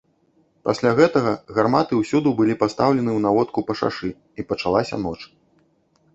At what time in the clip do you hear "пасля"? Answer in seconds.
0.67-0.93